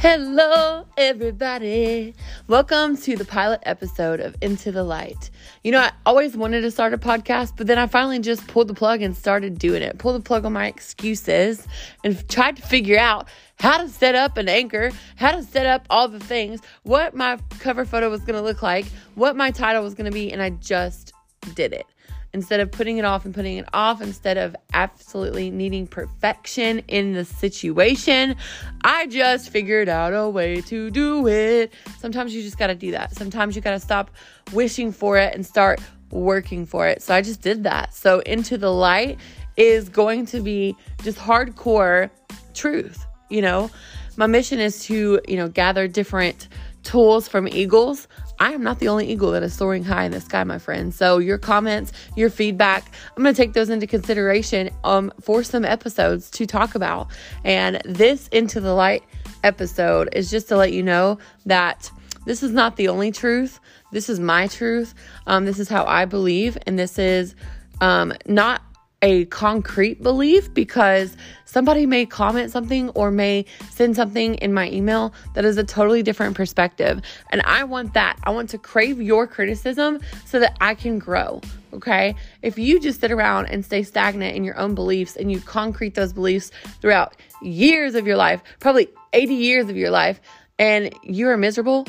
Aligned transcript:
Hello, 0.00 0.86
everybody. 0.96 2.14
Welcome 2.46 2.96
to 2.98 3.16
the 3.16 3.24
pilot 3.24 3.58
episode 3.64 4.20
of 4.20 4.36
Into 4.40 4.70
the 4.70 4.84
Light. 4.84 5.28
You 5.64 5.72
know, 5.72 5.80
I 5.80 5.90
always 6.06 6.36
wanted 6.36 6.60
to 6.60 6.70
start 6.70 6.94
a 6.94 6.98
podcast, 6.98 7.54
but 7.56 7.66
then 7.66 7.78
I 7.78 7.88
finally 7.88 8.20
just 8.20 8.46
pulled 8.46 8.68
the 8.68 8.74
plug 8.74 9.02
and 9.02 9.16
started 9.16 9.58
doing 9.58 9.82
it. 9.82 9.98
Pulled 9.98 10.14
the 10.14 10.24
plug 10.24 10.44
on 10.44 10.52
my 10.52 10.68
excuses 10.68 11.66
and 12.04 12.28
tried 12.28 12.54
to 12.58 12.62
figure 12.62 12.96
out 12.96 13.26
how 13.58 13.78
to 13.78 13.88
set 13.88 14.14
up 14.14 14.36
an 14.36 14.48
anchor, 14.48 14.92
how 15.16 15.32
to 15.32 15.42
set 15.42 15.66
up 15.66 15.84
all 15.90 16.06
the 16.06 16.20
things, 16.20 16.60
what 16.84 17.16
my 17.16 17.36
cover 17.58 17.84
photo 17.84 18.08
was 18.08 18.20
going 18.20 18.36
to 18.36 18.42
look 18.42 18.62
like, 18.62 18.86
what 19.16 19.34
my 19.34 19.50
title 19.50 19.82
was 19.82 19.94
going 19.94 20.04
to 20.04 20.12
be, 20.12 20.32
and 20.32 20.40
I 20.40 20.50
just 20.50 21.12
did 21.56 21.72
it 21.72 21.86
instead 22.32 22.60
of 22.60 22.70
putting 22.70 22.98
it 22.98 23.04
off 23.04 23.24
and 23.24 23.34
putting 23.34 23.56
it 23.56 23.66
off, 23.72 24.00
instead 24.00 24.36
of 24.36 24.54
absolutely 24.72 25.50
needing 25.50 25.86
perfection 25.86 26.80
in 26.88 27.12
the 27.12 27.24
situation, 27.24 28.36
I 28.82 29.06
just 29.06 29.50
figured 29.50 29.88
out 29.88 30.12
a 30.12 30.28
way 30.28 30.60
to 30.62 30.90
do 30.90 31.26
it. 31.26 31.72
Sometimes 31.98 32.34
you 32.34 32.42
just 32.42 32.58
got 32.58 32.68
to 32.68 32.74
do 32.74 32.90
that. 32.92 33.14
Sometimes 33.14 33.56
you 33.56 33.62
got 33.62 33.72
to 33.72 33.80
stop 33.80 34.10
wishing 34.52 34.92
for 34.92 35.18
it 35.18 35.34
and 35.34 35.44
start 35.44 35.80
working 36.10 36.66
for 36.66 36.86
it. 36.86 37.02
So 37.02 37.14
I 37.14 37.22
just 37.22 37.40
did 37.40 37.64
that. 37.64 37.94
So 37.94 38.20
Into 38.20 38.58
the 38.58 38.72
Light 38.72 39.18
is 39.56 39.88
going 39.88 40.26
to 40.26 40.40
be 40.40 40.76
just 41.02 41.18
hardcore 41.18 42.10
truth, 42.54 43.04
you 43.28 43.42
know? 43.42 43.70
My 44.16 44.26
mission 44.26 44.58
is 44.58 44.84
to, 44.84 45.20
you 45.28 45.36
know, 45.36 45.48
gather 45.48 45.86
different 45.86 46.48
tools 46.82 47.28
from 47.28 47.46
eagles 47.48 48.08
I 48.40 48.52
am 48.52 48.62
not 48.62 48.78
the 48.78 48.88
only 48.88 49.10
eagle 49.10 49.32
that 49.32 49.42
is 49.42 49.52
soaring 49.52 49.84
high 49.84 50.04
in 50.04 50.12
the 50.12 50.20
sky, 50.20 50.44
my 50.44 50.58
friend. 50.58 50.94
So 50.94 51.18
your 51.18 51.38
comments, 51.38 51.92
your 52.16 52.30
feedback, 52.30 52.92
I'm 53.16 53.22
going 53.22 53.34
to 53.34 53.40
take 53.40 53.52
those 53.52 53.68
into 53.68 53.86
consideration 53.86 54.70
um, 54.84 55.12
for 55.20 55.42
some 55.42 55.64
episodes 55.64 56.30
to 56.32 56.46
talk 56.46 56.74
about. 56.74 57.08
And 57.44 57.80
this 57.84 58.28
Into 58.28 58.60
the 58.60 58.74
Light 58.74 59.02
episode 59.44 60.08
is 60.12 60.30
just 60.30 60.48
to 60.48 60.56
let 60.56 60.72
you 60.72 60.82
know 60.82 61.18
that 61.46 61.90
this 62.26 62.42
is 62.42 62.52
not 62.52 62.76
the 62.76 62.88
only 62.88 63.10
truth. 63.10 63.58
This 63.90 64.08
is 64.08 64.20
my 64.20 64.46
truth. 64.48 64.94
Um, 65.26 65.44
this 65.44 65.58
is 65.58 65.68
how 65.68 65.84
I 65.84 66.04
believe. 66.04 66.58
And 66.66 66.78
this 66.78 66.98
is 66.98 67.34
um, 67.80 68.12
not 68.26 68.62
a 69.02 69.24
concrete 69.26 70.02
belief 70.02 70.52
because 70.52 71.16
somebody 71.44 71.86
may 71.86 72.04
comment 72.04 72.50
something 72.50 72.90
or 72.90 73.10
may 73.10 73.44
send 73.70 73.94
something 73.94 74.34
in 74.36 74.52
my 74.52 74.68
email 74.70 75.12
that 75.34 75.44
is 75.44 75.56
a 75.56 75.64
totally 75.64 76.02
different 76.02 76.36
perspective. 76.36 77.00
And 77.30 77.40
I 77.42 77.64
want 77.64 77.94
that. 77.94 78.18
I 78.24 78.30
want 78.30 78.50
to 78.50 78.58
crave 78.58 79.00
your 79.00 79.26
criticism 79.26 80.00
so 80.26 80.40
that 80.40 80.56
I 80.60 80.74
can 80.74 80.98
grow. 80.98 81.40
Okay. 81.72 82.14
If 82.42 82.58
you 82.58 82.80
just 82.80 83.00
sit 83.00 83.12
around 83.12 83.46
and 83.46 83.64
stay 83.64 83.82
stagnant 83.82 84.34
in 84.34 84.42
your 84.42 84.58
own 84.58 84.74
beliefs 84.74 85.16
and 85.16 85.30
you 85.30 85.40
concrete 85.40 85.94
those 85.94 86.12
beliefs 86.12 86.50
throughout 86.80 87.14
years 87.42 87.94
of 87.94 88.06
your 88.06 88.16
life, 88.16 88.42
probably 88.58 88.88
80 89.12 89.34
years 89.34 89.68
of 89.68 89.76
your 89.76 89.90
life, 89.90 90.20
and 90.58 90.92
you 91.02 91.28
are 91.28 91.36
miserable, 91.36 91.86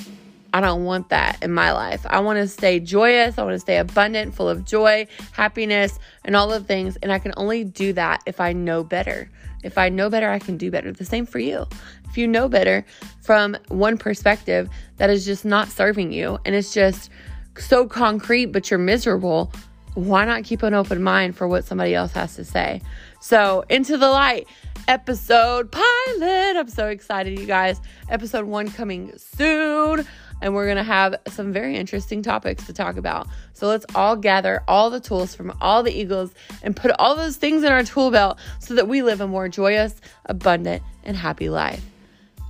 I 0.54 0.62
don't 0.62 0.84
want 0.84 1.10
that 1.10 1.42
in 1.44 1.52
my 1.52 1.72
life. 1.72 2.06
I 2.06 2.20
want 2.20 2.38
to 2.38 2.48
stay 2.48 2.80
joyous. 2.80 3.38
I 3.38 3.44
want 3.44 3.56
to 3.56 3.60
stay 3.60 3.78
abundant, 3.78 4.34
full 4.34 4.50
of 4.50 4.66
joy, 4.66 5.08
happiness, 5.32 6.00
and 6.26 6.36
all 6.36 6.48
the 6.48 6.60
things. 6.60 6.98
And 6.98 7.12
I 7.12 7.20
can 7.20 7.34
only 7.38 7.64
do 7.64 7.94
that 7.94 8.24
if 8.26 8.40
I 8.40 8.54
know 8.54 8.84
better. 8.84 9.30
If 9.64 9.78
I 9.78 9.90
know 9.90 10.10
better, 10.10 10.30
I 10.30 10.40
can 10.40 10.58
do 10.58 10.72
better. 10.72 10.92
The 10.92 11.06
same 11.06 11.26
for 11.26 11.40
you. 11.40 11.68
If 12.10 12.18
you 12.18 12.28
know 12.28 12.48
better 12.48 12.86
from 13.22 13.58
one 13.68 13.98
perspective 13.98 14.70
that 14.98 15.10
is 15.10 15.26
just 15.26 15.46
not 15.46 15.68
serving 15.68 16.12
you 16.12 16.40
and 16.46 16.56
it's 16.56 16.74
just 16.74 17.12
so 17.58 17.88
concrete, 17.88 18.48
but 18.48 18.72
you're 18.72 18.80
miserable, 18.80 19.52
why 19.96 20.26
not 20.26 20.44
keep 20.44 20.64
an 20.64 20.74
open 20.74 21.02
mind 21.02 21.36
for 21.36 21.48
what 21.48 21.66
somebody 21.66 21.96
else 21.96 22.12
has 22.14 22.36
to 22.36 22.46
say? 22.46 22.82
So, 23.22 23.64
into 23.70 23.98
the 23.98 24.10
light 24.10 24.48
episode 24.88 25.72
pilot. 25.72 26.58
I'm 26.58 26.68
so 26.68 26.88
excited, 26.88 27.38
you 27.40 27.46
guys. 27.46 27.80
Episode 28.10 28.46
one 28.46 28.72
coming 28.72 29.14
soon 29.18 30.08
and 30.42 30.56
we're 30.56 30.66
to 30.78 30.84
have 30.84 31.16
some 31.28 31.52
very 31.52 31.76
interesting 31.76 32.22
topics 32.22 32.66
to 32.66 32.74
talk 32.74 32.98
about. 32.98 33.28
So 33.54 33.68
let's 33.68 33.86
all 33.94 34.16
gather 34.16 34.64
all 34.68 34.90
the 34.90 35.00
tools 35.00 35.36
from 35.36 35.56
all 35.62 35.84
the 35.84 35.92
eagles 35.92 36.32
and 36.64 36.76
put 36.76 36.92
all 36.98 37.16
those 37.16 37.36
things 37.36 37.64
in 37.64 37.72
our 37.72 37.84
tool 37.84 38.12
belt 38.12 38.40
so 38.60 38.76
that 38.76 38.88
we 38.88 39.02
live 39.02 39.22
a 39.22 39.28
more 39.28 39.50
joyous, 39.50 39.96
abundant, 40.26 40.82
and 41.04 41.16
happy 41.16 41.50
life. 41.50 41.84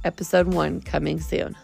Episode 0.04 0.54
one 0.54 0.82
coming 0.82 1.20
soon. 1.20 1.56